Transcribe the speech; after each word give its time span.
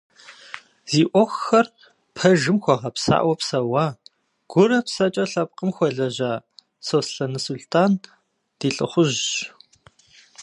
Зи 0.89 1.03
ӏуэхухэр 1.11 1.67
пэжым 2.15 2.57
хуэгъэпсауэ 2.63 3.33
псэуа, 3.39 3.85
гурэ 4.51 4.79
псэкӏэ 4.85 5.25
лъэпкъым 5.31 5.71
хуэлэжьа 5.75 6.31
Сосналы 6.87 7.39
Сулътӏан 7.43 7.91
ди 8.57 8.69
лӏыхъужьщ. 8.75 9.29